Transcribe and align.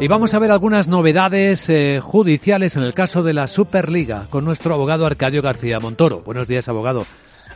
Y 0.00 0.08
vamos 0.08 0.34
a 0.34 0.38
ver 0.38 0.50
algunas 0.50 0.88
novedades 0.88 1.68
eh, 1.68 2.00
judiciales 2.02 2.76
en 2.76 2.82
el 2.82 2.94
caso 2.94 3.22
de 3.22 3.34
la 3.34 3.46
Superliga 3.46 4.26
con 4.30 4.44
nuestro 4.44 4.74
abogado 4.74 5.06
Arcadio 5.06 5.42
García 5.42 5.80
Montoro. 5.80 6.20
Buenos 6.20 6.48
días, 6.48 6.68
abogado. 6.68 7.04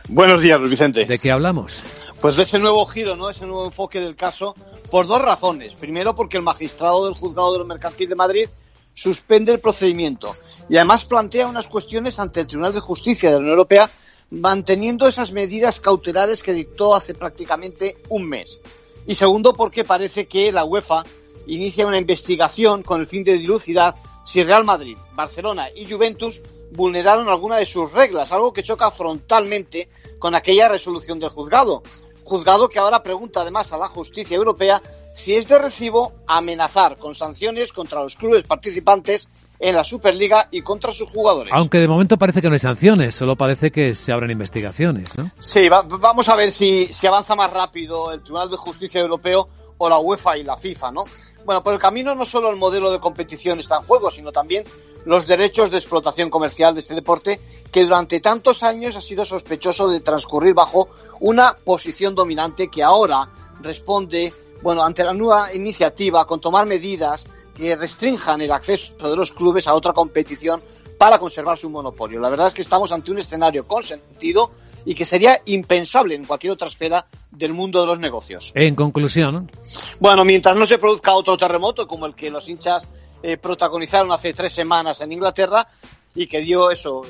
Buenos 0.07 0.41
días, 0.41 0.59
Luis 0.59 0.71
Vicente. 0.71 1.05
¿De 1.05 1.19
qué 1.19 1.31
hablamos? 1.31 1.83
Pues 2.19 2.37
de 2.37 2.43
ese 2.43 2.59
nuevo 2.59 2.85
giro, 2.85 3.15
¿no? 3.15 3.29
Ese 3.29 3.45
nuevo 3.45 3.65
enfoque 3.65 3.99
del 3.99 4.15
caso, 4.15 4.55
por 4.89 5.07
dos 5.07 5.21
razones. 5.21 5.75
Primero, 5.75 6.15
porque 6.15 6.37
el 6.37 6.43
magistrado 6.43 7.05
del 7.05 7.15
Juzgado 7.15 7.53
de 7.53 7.59
lo 7.59 7.65
Mercantil 7.65 8.09
de 8.09 8.15
Madrid 8.15 8.49
suspende 8.93 9.51
el 9.51 9.59
procedimiento 9.59 10.35
y 10.69 10.75
además 10.75 11.05
plantea 11.05 11.47
unas 11.47 11.67
cuestiones 11.67 12.19
ante 12.19 12.41
el 12.41 12.47
Tribunal 12.47 12.73
de 12.73 12.81
Justicia 12.81 13.29
de 13.29 13.35
la 13.35 13.39
Unión 13.39 13.51
Europea 13.51 13.89
manteniendo 14.31 15.07
esas 15.07 15.31
medidas 15.31 15.79
cautelares 15.79 16.41
que 16.41 16.53
dictó 16.53 16.95
hace 16.95 17.13
prácticamente 17.13 17.97
un 18.09 18.27
mes. 18.27 18.61
Y 19.07 19.15
segundo, 19.15 19.53
porque 19.53 19.83
parece 19.83 20.27
que 20.27 20.51
la 20.51 20.63
UEFA 20.63 21.03
inicia 21.51 21.85
una 21.85 21.97
investigación 21.97 22.81
con 22.81 23.01
el 23.01 23.07
fin 23.07 23.23
de 23.23 23.33
dilucidar 23.33 23.95
si 24.25 24.43
Real 24.43 24.63
Madrid, 24.63 24.97
Barcelona 25.13 25.67
y 25.75 25.89
Juventus 25.89 26.41
vulneraron 26.71 27.27
alguna 27.27 27.57
de 27.57 27.65
sus 27.65 27.91
reglas, 27.91 28.31
algo 28.31 28.53
que 28.53 28.63
choca 28.63 28.89
frontalmente 28.91 29.89
con 30.19 30.33
aquella 30.35 30.69
resolución 30.69 31.19
del 31.19 31.29
juzgado. 31.29 31.83
Juzgado 32.23 32.69
que 32.69 32.79
ahora 32.79 33.03
pregunta 33.03 33.41
además 33.41 33.73
a 33.73 33.77
la 33.77 33.87
justicia 33.87 34.37
europea 34.37 34.81
si 35.13 35.35
es 35.35 35.47
de 35.49 35.59
recibo 35.59 36.13
amenazar 36.25 36.97
con 36.97 37.15
sanciones 37.15 37.73
contra 37.73 38.01
los 38.01 38.15
clubes 38.15 38.43
participantes 38.43 39.27
en 39.59 39.75
la 39.75 39.83
Superliga 39.83 40.47
y 40.49 40.61
contra 40.61 40.93
sus 40.93 41.09
jugadores. 41.09 41.51
Aunque 41.53 41.79
de 41.79 41.87
momento 41.87 42.17
parece 42.17 42.41
que 42.41 42.47
no 42.47 42.53
hay 42.53 42.59
sanciones, 42.59 43.13
solo 43.13 43.35
parece 43.35 43.71
que 43.71 43.93
se 43.93 44.13
abren 44.13 44.31
investigaciones, 44.31 45.15
¿no? 45.17 45.31
Sí, 45.41 45.67
vamos 45.69 46.29
a 46.29 46.35
ver 46.35 46.51
si, 46.51 46.87
si 46.91 47.05
avanza 47.07 47.35
más 47.35 47.51
rápido 47.51 48.11
el 48.11 48.23
Tribunal 48.23 48.49
de 48.49 48.57
Justicia 48.57 49.01
Europeo 49.01 49.49
o 49.77 49.89
la 49.89 49.99
UEFA 49.99 50.37
y 50.37 50.43
la 50.43 50.57
FIFA, 50.57 50.91
¿no? 50.91 51.05
Bueno, 51.45 51.63
por 51.63 51.73
el 51.73 51.79
camino 51.79 52.13
no 52.13 52.25
solo 52.25 52.49
el 52.49 52.57
modelo 52.57 52.91
de 52.91 52.99
competición 52.99 53.59
está 53.59 53.77
en 53.77 53.83
juego, 53.83 54.11
sino 54.11 54.31
también 54.31 54.63
los 55.05 55.25
derechos 55.25 55.71
de 55.71 55.77
explotación 55.77 56.29
comercial 56.29 56.73
de 56.73 56.81
este 56.81 56.93
deporte, 56.93 57.39
que 57.71 57.83
durante 57.83 58.19
tantos 58.19 58.61
años 58.63 58.95
ha 58.95 59.01
sido 59.01 59.25
sospechoso 59.25 59.87
de 59.87 60.01
transcurrir 60.01 60.53
bajo 60.53 60.89
una 61.19 61.55
posición 61.55 62.13
dominante 62.13 62.69
que 62.69 62.83
ahora 62.83 63.29
responde, 63.61 64.33
bueno, 64.61 64.83
ante 64.83 65.03
la 65.03 65.13
nueva 65.13 65.53
iniciativa 65.53 66.25
con 66.25 66.39
tomar 66.39 66.65
medidas 66.65 67.25
que 67.55 67.75
restrinjan 67.75 68.41
el 68.41 68.51
acceso 68.51 69.09
de 69.09 69.15
los 69.15 69.31
clubes 69.31 69.67
a 69.67 69.73
otra 69.73 69.93
competición 69.93 70.61
para 70.97 71.17
conservar 71.17 71.57
su 71.57 71.69
monopolio. 71.69 72.19
La 72.19 72.29
verdad 72.29 72.47
es 72.47 72.53
que 72.53 72.61
estamos 72.61 72.91
ante 72.91 73.09
un 73.09 73.17
escenario 73.17 73.67
con 73.67 73.83
sentido 73.83 74.51
y 74.85 74.95
que 74.95 75.05
sería 75.05 75.41
impensable 75.45 76.15
en 76.15 76.25
cualquier 76.25 76.53
otra 76.53 76.67
esfera 76.67 77.05
del 77.31 77.53
mundo 77.53 77.81
de 77.81 77.87
los 77.87 77.99
negocios. 77.99 78.51
En 78.55 78.75
conclusión. 78.75 79.51
Bueno, 79.99 80.25
mientras 80.25 80.57
no 80.57 80.65
se 80.65 80.77
produzca 80.77 81.13
otro 81.13 81.37
terremoto 81.37 81.87
como 81.87 82.05
el 82.05 82.15
que 82.15 82.29
los 82.29 82.47
hinchas 82.49 82.87
eh, 83.23 83.37
protagonizaron 83.37 84.11
hace 84.11 84.33
tres 84.33 84.53
semanas 84.53 85.01
en 85.01 85.11
Inglaterra 85.11 85.67
y 86.15 86.27
que 86.27 86.39
dio 86.39 86.71
eso 86.71 87.03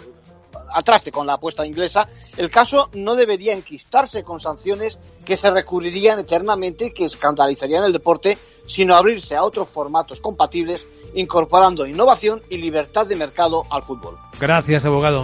atraste 0.74 1.12
con 1.12 1.28
la 1.28 1.34
apuesta 1.34 1.66
inglesa, 1.66 2.08
el 2.38 2.50
caso 2.50 2.90
no 2.94 3.16
debería 3.16 3.54
enquistarse 3.54 4.24
con 4.24 4.40
sanciones 4.40 5.00
que 5.26 5.38
se 5.38 5.52
recurrirían 5.52 6.20
eternamente 6.20 6.88
y 6.88 6.92
que 6.92 7.06
escandalizarían 7.06 7.84
el 7.84 7.94
deporte, 7.94 8.38
sino 8.68 8.96
abrirse 8.96 9.36
a 9.36 9.44
otros 9.44 9.70
formatos 9.70 10.20
compatibles, 10.20 10.88
incorporando 11.14 11.86
innovación 11.86 12.42
y 12.50 12.58
libertad 12.58 13.06
de 13.06 13.16
mercado 13.16 13.66
al 13.70 13.84
fútbol. 13.84 14.18
Gracias, 14.40 14.86
abogado. 14.86 15.22